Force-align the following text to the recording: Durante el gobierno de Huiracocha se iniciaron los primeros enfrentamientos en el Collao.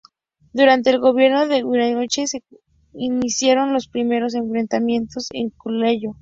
Durante 0.51 0.89
el 0.89 0.97
gobierno 0.99 1.47
de 1.47 1.63
Huiracocha 1.63 2.25
se 2.25 2.41
iniciaron 2.95 3.71
los 3.71 3.87
primeros 3.87 4.33
enfrentamientos 4.33 5.27
en 5.31 5.45
el 5.45 5.53
Collao. 5.55 6.17